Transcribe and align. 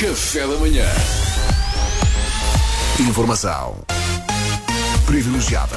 Café 0.00 0.46
da 0.46 0.56
manhã. 0.58 0.86
Informação 3.00 3.74
privilegiada 5.04 5.76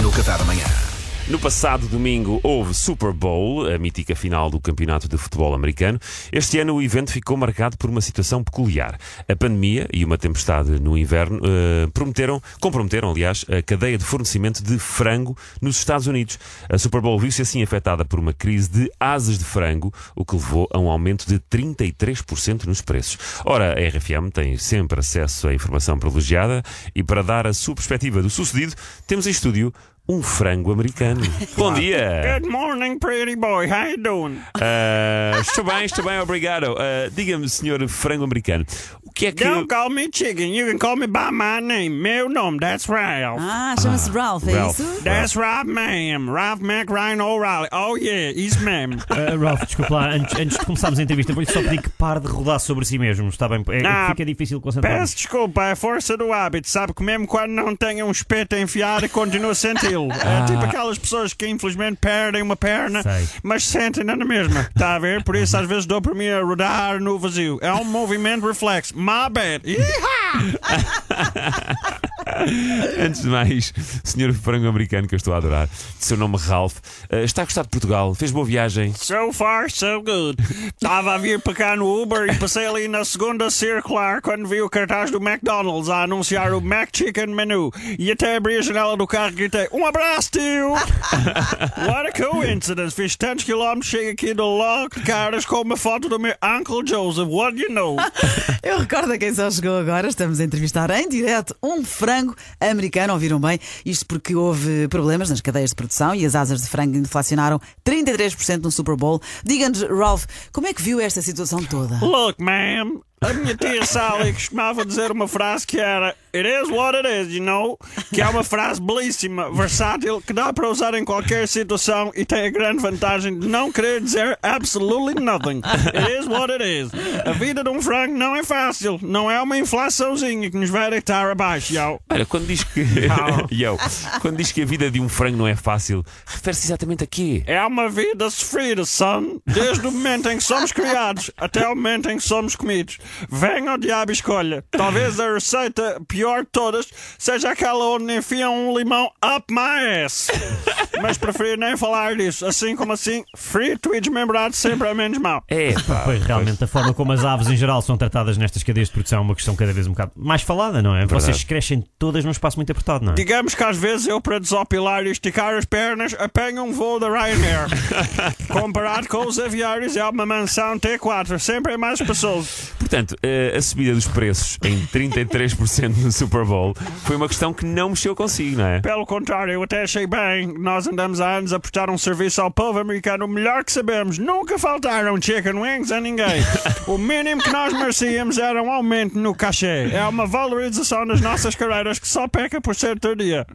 no 0.00 0.12
Café 0.12 0.38
da 0.38 0.44
manhã. 0.44 0.87
No 1.30 1.38
passado 1.38 1.86
domingo 1.88 2.40
houve 2.42 2.72
Super 2.72 3.12
Bowl, 3.12 3.68
a 3.68 3.76
mítica 3.76 4.16
final 4.16 4.48
do 4.48 4.58
Campeonato 4.58 5.06
de 5.06 5.18
Futebol 5.18 5.52
Americano. 5.52 6.00
Este 6.32 6.58
ano 6.58 6.76
o 6.76 6.82
evento 6.82 7.12
ficou 7.12 7.36
marcado 7.36 7.76
por 7.76 7.90
uma 7.90 8.00
situação 8.00 8.42
peculiar. 8.42 8.98
A 9.28 9.36
pandemia 9.36 9.86
e 9.92 10.06
uma 10.06 10.16
tempestade 10.16 10.80
no 10.80 10.96
inverno 10.96 11.38
eh, 11.44 11.86
prometeram, 11.92 12.40
comprometeram, 12.62 13.10
aliás, 13.10 13.44
a 13.46 13.60
cadeia 13.60 13.98
de 13.98 14.04
fornecimento 14.04 14.62
de 14.62 14.78
frango 14.78 15.36
nos 15.60 15.76
Estados 15.76 16.06
Unidos. 16.06 16.38
A 16.66 16.78
Super 16.78 17.02
Bowl 17.02 17.20
viu-se 17.20 17.42
assim 17.42 17.62
afetada 17.62 18.06
por 18.06 18.18
uma 18.18 18.32
crise 18.32 18.70
de 18.70 18.90
asas 18.98 19.38
de 19.38 19.44
frango, 19.44 19.92
o 20.16 20.24
que 20.24 20.34
levou 20.34 20.66
a 20.72 20.78
um 20.78 20.88
aumento 20.90 21.26
de 21.28 21.38
33% 21.38 22.64
nos 22.64 22.80
preços. 22.80 23.18
Ora, 23.44 23.74
a 23.74 23.88
RFM 23.88 24.30
tem 24.32 24.56
sempre 24.56 25.00
acesso 25.00 25.46
à 25.46 25.52
informação 25.52 25.98
privilegiada 25.98 26.62
e 26.94 27.02
para 27.02 27.22
dar 27.22 27.46
a 27.46 27.52
sua 27.52 27.74
perspectiva 27.74 28.22
do 28.22 28.30
sucedido, 28.30 28.72
temos 29.06 29.26
em 29.26 29.30
estúdio 29.30 29.74
um 30.10 30.22
frango 30.22 30.72
americano. 30.72 31.20
Bom 31.56 31.74
dia! 31.74 32.38
Good 32.40 32.50
morning, 32.50 32.98
pretty 32.98 33.36
boy. 33.36 33.68
How 33.68 33.88
you 33.88 33.98
doing? 33.98 34.38
Ah, 34.58 35.36
estou 35.40 35.62
bem, 35.64 35.84
estou 35.84 36.02
bem, 36.02 36.18
obrigado. 36.18 36.74
Ah, 36.78 37.10
Diga-me, 37.12 37.46
senhor 37.48 37.86
frango 37.88 38.24
americano, 38.24 38.64
o 39.04 39.12
que 39.12 39.26
é 39.26 39.32
que. 39.32 39.44
Don't 39.44 39.66
call 39.68 39.90
me 39.90 40.08
chicken. 40.10 40.54
You 40.54 40.66
can 40.66 40.78
call 40.78 40.96
me 40.96 41.06
by 41.06 41.30
my 41.30 41.60
name. 41.60 41.90
Meu 42.00 42.28
nome, 42.30 42.58
that's 42.58 42.88
Ralph. 42.88 43.38
Ah, 43.42 43.74
chama-se 43.78 44.10
Ralph, 44.10 44.48
é 44.48 44.52
Ralph. 44.52 44.78
isso? 44.78 45.02
That's 45.02 45.34
Ralph 45.36 45.66
Ma'am. 45.66 46.30
Ralph 46.30 46.60
McRyan 46.62 47.20
O'Reilly. 47.22 47.68
Oh, 47.72 47.96
yeah, 47.96 48.32
he's 48.34 48.56
ma'am. 48.62 48.92
Uh, 49.10 49.36
Ralph, 49.44 49.66
desculpa 49.66 49.94
lá, 49.94 50.10
antes, 50.14 50.34
antes 50.40 50.56
de 50.58 50.64
começarmos 50.64 50.98
a 50.98 51.02
entrevista, 51.02 51.34
vou-lhe 51.34 51.50
só 51.50 51.60
pedir 51.60 51.82
que 51.82 51.90
pare 51.90 52.20
de 52.20 52.28
rodar 52.28 52.58
sobre 52.60 52.86
si 52.86 52.98
mesmo, 52.98 53.28
está 53.28 53.46
bem? 53.46 53.62
É, 53.68 53.86
Ah, 53.86 54.06
fica 54.12 54.24
difícil 54.24 54.58
concentrar. 54.58 55.00
Peço 55.00 55.16
desculpa, 55.16 55.64
é 55.64 55.74
força 55.74 56.16
do 56.16 56.32
hábito. 56.32 56.66
Sabe 56.70 56.94
que 56.94 57.02
mesmo 57.02 57.26
quando 57.26 57.50
não 57.50 57.76
tenho 57.76 58.06
um 58.06 58.10
espeto 58.10 58.56
enfiado, 58.56 59.06
continuo 59.10 59.50
a 59.50 59.54
senti-lo. 59.98 60.12
É 60.12 60.44
tipo 60.46 60.64
aquelas 60.64 60.98
pessoas 60.98 61.34
que 61.34 61.46
infelizmente 61.46 61.98
perdem 62.00 62.42
uma 62.42 62.56
perna, 62.56 63.02
Sei. 63.02 63.28
mas 63.42 63.64
sentem 63.64 64.04
na 64.04 64.16
mesma. 64.16 64.60
Está 64.60 64.94
a 64.94 64.98
ver? 64.98 65.22
Por 65.24 65.36
isso 65.36 65.56
às 65.56 65.66
vezes 65.66 65.86
dou 65.86 66.00
para 66.00 66.14
mim 66.14 66.28
a 66.28 66.42
rodar 66.42 67.00
no 67.00 67.18
vazio. 67.18 67.58
É 67.60 67.72
um 67.72 67.84
movimento 67.84 68.46
reflexo. 68.46 68.96
My 68.96 69.28
bad. 69.30 69.62
Antes 72.98 73.22
de 73.22 73.28
mais, 73.28 73.72
senhor 74.04 74.32
frango 74.32 74.68
americano 74.68 75.08
que 75.08 75.14
eu 75.14 75.16
estou 75.16 75.34
a 75.34 75.38
adorar, 75.38 75.68
seu 75.98 76.16
nome 76.16 76.36
Ralph, 76.36 76.76
ah, 77.10 77.22
está 77.22 77.42
a 77.42 77.44
gostar 77.44 77.62
de 77.62 77.68
Portugal? 77.68 78.14
Fez 78.14 78.30
boa 78.30 78.44
viagem? 78.44 78.94
So 78.94 79.32
far, 79.32 79.70
so 79.70 80.02
good. 80.02 80.36
Estava 80.74 81.14
a 81.14 81.18
vir 81.18 81.40
para 81.40 81.54
cá 81.54 81.76
no 81.76 82.02
Uber 82.02 82.28
e 82.30 82.34
passei 82.36 82.66
ali 82.66 82.88
na 82.88 83.04
segunda 83.04 83.50
circular 83.50 84.20
quando 84.20 84.46
vi 84.46 84.60
o 84.60 84.68
cartaz 84.68 85.10
do 85.10 85.18
McDonald's 85.18 85.88
a 85.88 86.02
anunciar 86.02 86.52
o 86.52 86.58
McChicken 86.58 87.34
Menu. 87.34 87.70
E 87.98 88.10
até 88.10 88.36
abri 88.36 88.56
a 88.56 88.62
janela 88.62 88.96
do 88.96 89.06
carro 89.06 89.32
e 89.32 89.36
gritei: 89.36 89.68
Um 89.72 89.86
abraço, 89.86 90.30
tio! 90.32 90.72
What 91.88 92.08
a 92.08 92.12
coincidence! 92.12 92.94
Fiz 92.94 93.16
tantos 93.16 93.44
quilómetros, 93.44 93.90
chego 93.90 94.10
aqui 94.10 94.34
do 94.34 94.44
logo 94.44 94.94
de 94.96 95.02
caras 95.02 95.44
com 95.44 95.60
uma 95.60 95.76
foto 95.76 96.08
do 96.08 96.18
meu 96.18 96.34
Uncle 96.42 96.86
Joseph. 96.86 97.28
What 97.28 97.56
do 97.56 97.62
you 97.62 97.72
know? 97.72 97.96
Eu 98.62 98.78
recordo 98.78 99.12
a 99.12 99.18
quem 99.18 99.34
só 99.34 99.50
chegou 99.50 99.78
agora. 99.78 100.08
Estamos 100.08 100.40
a 100.40 100.44
entrevistar 100.44 100.90
em 100.90 101.08
direto 101.08 101.56
um 101.62 101.84
frango 101.84 102.27
americano. 102.60 103.12
Ouviram 103.12 103.40
bem? 103.40 103.58
Isto 103.84 104.06
porque 104.06 104.34
houve 104.34 104.88
problemas 104.88 105.30
nas 105.30 105.40
cadeias 105.40 105.70
de 105.70 105.76
produção 105.76 106.14
e 106.14 106.24
as 106.24 106.34
asas 106.34 106.62
de 106.62 106.68
frango 106.68 106.96
inflacionaram 106.96 107.60
33% 107.84 108.62
no 108.62 108.70
Super 108.70 108.96
Bowl. 108.96 109.20
Diga-nos, 109.44 109.82
Ralph, 109.82 110.24
como 110.52 110.66
é 110.66 110.72
que 110.72 110.82
viu 110.82 111.00
esta 111.00 111.22
situação 111.22 111.62
toda? 111.64 111.98
Look, 112.04 112.42
ma'am. 112.42 113.00
A 113.20 113.32
minha 113.32 113.56
tia 113.56 113.84
Sally 113.84 114.32
costumava 114.32 114.86
dizer 114.86 115.10
uma 115.10 115.26
frase 115.26 115.66
que 115.66 115.80
era 115.80 116.14
It 116.34 116.46
is 116.46 116.68
what 116.68 116.94
it 116.94 117.08
is, 117.08 117.32
you 117.34 117.42
know? 117.42 117.78
Que 118.12 118.20
é 118.20 118.28
uma 118.28 118.44
frase 118.44 118.80
belíssima, 118.82 119.50
versátil, 119.50 120.20
que 120.20 120.34
dá 120.34 120.52
para 120.52 120.68
usar 120.68 120.92
em 120.92 121.04
qualquer 121.04 121.48
situação 121.48 122.12
e 122.14 122.24
tem 122.24 122.46
a 122.46 122.50
grande 122.50 122.82
vantagem 122.82 123.38
de 123.38 123.48
não 123.48 123.72
querer 123.72 124.02
dizer 124.02 124.38
absolutely 124.42 125.14
nothing. 125.24 125.62
It 125.64 126.20
is 126.20 126.26
what 126.26 126.52
it 126.52 126.62
is. 126.62 126.90
A 127.24 127.32
vida 127.32 127.64
de 127.64 127.70
um 127.70 127.80
frango 127.80 128.14
não 128.14 128.36
é 128.36 128.44
fácil, 128.44 128.98
não 129.02 129.30
é 129.30 129.40
uma 129.40 129.56
inflaçãozinha 129.56 130.50
que 130.50 130.56
nos 130.56 130.68
vai 130.68 130.90
deitar 130.90 131.30
abaixo, 131.30 131.72
yo. 131.72 131.98
Olha, 132.10 132.26
quando 132.26 132.46
diz 132.46 132.62
que. 132.62 132.86
Yo, 133.50 133.78
quando 134.20 134.36
diz 134.36 134.52
que 134.52 134.62
a 134.62 134.66
vida 134.66 134.90
de 134.90 135.00
um 135.00 135.08
frango 135.08 135.38
não 135.38 135.46
é 135.46 135.56
fácil, 135.56 136.04
refere-se 136.26 136.66
exatamente 136.66 137.04
a 137.04 137.06
quê? 137.06 137.42
É 137.46 137.64
uma 137.64 137.88
vida 137.88 138.28
sofrida, 138.28 138.84
son. 138.84 139.40
Desde 139.46 139.86
o 139.86 139.90
momento 139.90 140.28
em 140.28 140.36
que 140.36 140.44
somos 140.44 140.72
criados 140.72 141.30
até 141.38 141.66
o 141.66 141.74
momento 141.74 142.10
em 142.10 142.16
que 142.16 142.22
somos 142.22 142.54
comidos. 142.54 142.98
Venha 143.30 143.72
ao 143.72 143.78
diabo 143.78 144.12
escolha. 144.12 144.62
Talvez 144.70 145.18
a 145.18 145.32
receita 145.32 146.00
pior 146.06 146.17
de 146.18 146.46
todas 146.50 146.88
seja 147.18 147.50
aquela 147.50 147.84
onde 147.84 148.16
enfiam 148.16 148.54
um 148.54 148.76
limão 148.76 149.10
up 149.24 149.44
my 149.52 150.04
ass. 150.04 150.28
Mas 151.00 151.16
prefiro 151.16 151.60
nem 151.60 151.76
falar 151.76 152.16
disso. 152.16 152.44
Assim 152.44 152.74
como 152.74 152.92
assim, 152.92 153.24
frito 153.36 153.94
e 153.94 154.00
desmembrado 154.00 154.54
sempre 154.54 154.88
é 154.88 154.94
menos 154.94 155.18
mau. 155.18 155.42
É, 155.48 155.72
pá. 155.86 156.02
Pois 156.04 156.22
realmente, 156.22 156.62
a 156.64 156.66
forma 156.66 156.92
como 156.92 157.12
as 157.12 157.24
aves 157.24 157.48
em 157.48 157.56
geral 157.56 157.80
são 157.82 157.96
tratadas 157.96 158.36
nestas 158.36 158.62
cadeias 158.62 158.88
de 158.88 158.94
produção 158.94 159.18
é 159.18 159.22
uma 159.22 159.34
questão 159.34 159.54
cada 159.54 159.72
vez 159.72 159.86
um 159.86 159.90
bocado 159.90 160.12
mais 160.16 160.42
falada, 160.42 160.82
não 160.82 160.96
é? 160.96 161.06
Vocês 161.06 161.44
crescem 161.44 161.84
todas 161.98 162.24
num 162.24 162.30
espaço 162.30 162.56
muito 162.56 162.72
apertado, 162.72 163.04
não 163.04 163.12
é? 163.12 163.14
Digamos 163.14 163.54
que 163.54 163.62
às 163.62 163.76
vezes 163.76 164.06
eu, 164.06 164.20
para 164.20 164.38
desopilar 164.38 165.06
e 165.06 165.10
esticar 165.10 165.54
as 165.54 165.64
pernas, 165.64 166.14
apanho 166.18 166.64
um 166.64 166.72
voo 166.72 166.98
da 166.98 167.08
Ryanair. 167.08 167.68
Comparado 168.48 169.08
com 169.08 169.24
os 169.26 169.38
aviários, 169.38 169.96
é 169.96 170.04
uma 170.04 170.26
mansão 170.26 170.78
T4. 170.78 171.38
Sempre 171.38 171.74
é 171.74 171.76
mais 171.76 172.00
espaçoso. 172.00 172.48
Portanto, 172.88 173.16
a 173.54 173.60
subida 173.60 173.92
dos 173.92 174.08
preços 174.08 174.58
em 174.64 174.86
33% 174.86 175.94
no 175.98 176.10
Super 176.10 176.42
Bowl 176.46 176.74
foi 177.04 177.16
uma 177.16 177.28
questão 177.28 177.52
que 177.52 177.66
não 177.66 177.90
mexeu 177.90 178.16
consigo, 178.16 178.56
não 178.56 178.66
é? 178.66 178.80
Pelo 178.80 179.04
contrário, 179.04 179.52
eu 179.52 179.62
até 179.62 179.82
achei 179.82 180.06
bem. 180.06 180.46
Nós 180.58 180.86
andamos 180.86 181.20
há 181.20 181.36
anos 181.36 181.52
a 181.52 181.60
prestar 181.60 181.90
um 181.90 181.98
serviço 181.98 182.40
ao 182.40 182.50
povo 182.50 182.78
americano 182.78 183.26
o 183.26 183.28
melhor 183.28 183.62
que 183.62 183.72
sabemos. 183.72 184.16
Nunca 184.16 184.58
faltaram 184.58 185.20
chicken 185.20 185.60
wings 185.60 185.92
a 185.92 186.00
ninguém. 186.00 186.42
O 186.86 186.96
mínimo 186.96 187.42
que 187.42 187.50
nós 187.50 187.74
merecíamos 187.74 188.38
era 188.38 188.62
um 188.62 188.70
aumento 188.70 189.18
no 189.18 189.34
cachê. 189.34 189.90
É 189.92 190.02
uma 190.06 190.26
valorização 190.26 191.06
das 191.06 191.20
nossas 191.20 191.54
carreiras 191.54 191.98
que 191.98 192.08
só 192.08 192.26
peca 192.26 192.58
por 192.58 192.74
ser 192.74 192.98
tardia. 192.98 193.46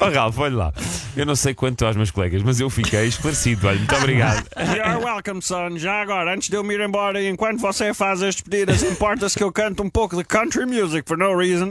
Oh, 0.00 0.10
Ralf, 0.12 0.38
olha 0.38 0.56
lá. 0.56 0.72
Eu 1.16 1.26
não 1.26 1.36
sei 1.36 1.54
quanto 1.54 1.84
aos 1.84 1.96
meus 1.96 2.10
colegas, 2.10 2.42
mas 2.42 2.60
eu 2.60 2.70
fiquei 2.70 3.06
esclarecido. 3.06 3.66
Olha, 3.66 3.78
muito 3.78 3.94
obrigado. 3.94 4.46
You're 4.56 5.04
welcome, 5.04 5.42
son. 5.42 5.78
Já 5.78 6.00
agora, 6.02 6.34
antes 6.34 6.48
de 6.48 6.56
eu 6.56 6.64
me 6.64 6.74
ir 6.74 6.80
embora 6.80 7.20
e 7.20 7.28
enquanto 7.28 7.60
você 7.60 7.92
faz 7.92 8.22
as 8.22 8.36
despedidas, 8.36 8.82
importa-se 8.82 9.36
que 9.36 9.42
eu 9.42 9.52
canto 9.52 9.82
um 9.82 9.90
pouco 9.90 10.16
de 10.16 10.24
country 10.24 10.66
music 10.66 11.08
for 11.08 11.18
no 11.18 11.36
reason. 11.36 11.68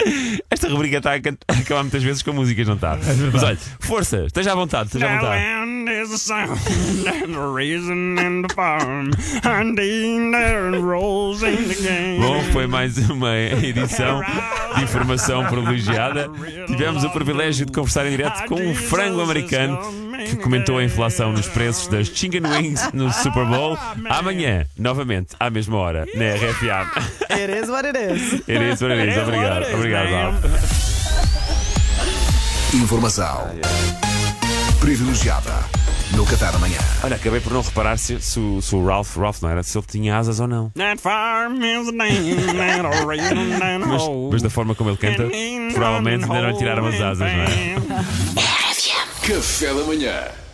Esta 0.50 0.68
rubrica 0.70 0.98
está 0.98 1.14
a 1.14 1.16
acabar 1.60 1.84
muitas 1.84 2.04
vezes 2.04 2.22
com 2.22 2.34
músicas, 2.34 2.68
não 2.68 2.76
está? 2.76 2.98
Mas 3.32 3.44
olha, 3.44 3.58
força, 3.80 4.26
esteja 4.26 4.52
à 4.52 4.56
vontade, 4.56 4.88
esteja 4.88 5.08
à 5.08 5.16
vontade. 5.16 5.38
land 5.38 5.90
is 5.90 6.10
the 6.10 6.18
sound 6.18 6.60
and 7.08 7.34
the 7.34 7.48
reason 7.54 8.18
and 8.20 8.44
the 8.44 8.54
farm 8.54 9.12
and 9.44 9.78
the 9.78 9.88
there 10.32 10.82
rolls 10.82 11.44
in 11.44 11.68
the 11.68 11.76
game. 11.76 12.20
Bom, 12.20 12.42
foi 12.52 12.68
mais 12.68 12.98
uma 13.10 13.36
edição 13.38 14.22
de 14.76 14.84
informação 14.84 15.46
privilegiada. 15.46 16.30
Tivemos 16.68 17.04
o 17.04 17.10
privilégio 17.10 17.66
de 17.66 17.72
conversar 17.72 18.06
em 18.06 18.12
direto 18.12 18.46
com 18.48 18.56
um 18.56 18.76
frango 18.76 19.22
americano 19.22 19.37
que 19.44 20.36
comentou 20.38 20.78
a 20.78 20.84
inflação 20.84 21.32
nos 21.32 21.48
preços 21.48 21.88
das 21.88 22.08
chicken 22.08 22.42
wings 22.46 22.82
no 22.94 23.12
Super 23.14 23.46
Bowl. 23.46 23.78
Amanhã, 24.10 24.66
novamente, 24.78 25.30
à 25.40 25.50
mesma 25.50 25.78
hora, 25.78 26.06
na 26.16 26.36
RFA. 26.36 26.88
It 27.30 27.52
is 27.64 27.70
what 27.70 27.86
it 27.88 27.98
is. 27.98 28.34
It 28.48 28.62
is 28.74 28.82
what 28.82 28.92
Obrigado, 28.94 29.62
it 29.64 29.70
is, 29.70 29.76
obrigado. 29.76 30.10
Ralf. 30.10 30.44
Informação 32.74 33.48
privilegiada 34.80 35.52
no 36.16 36.26
Café 36.26 36.52
da 36.52 36.60
manhã. 36.60 36.78
Olha, 37.04 37.16
acabei 37.16 37.40
por 37.40 37.52
não 37.54 37.62
reparar 37.62 37.98
se, 37.98 38.20
se 38.22 38.40
o- 38.40 38.62
se 38.62 38.76
o 38.76 38.86
Ralph, 38.86 39.16
Ralph 39.18 39.42
não 39.42 39.50
era, 39.50 39.64
se 39.64 39.78
ele 39.78 39.86
tinha 39.90 40.18
asas 40.18 40.40
ou 40.40 40.48
não. 40.48 40.70
That 40.76 41.02
farm 41.02 41.62
is 41.64 41.86
the 41.88 41.92
name 41.92 42.34
and 42.60 42.86
a 42.88 43.06
reason 43.06 43.38
and 43.64 43.80
Mas, 43.88 44.02
mas 44.32 44.42
da 44.42 44.50
forma 44.50 44.74
como 44.76 44.90
ele 44.90 44.98
canta, 44.98 45.24
provavelmente 45.74 46.24
ainda 46.24 46.42
não 46.42 46.50
lhe 46.52 46.58
tiraram 46.58 46.86
as 46.88 46.96
asas, 46.96 47.20
não 47.20 47.26
é? 47.28 47.76
Café 49.28 49.74
da 49.74 49.84
manhã. 49.84 50.47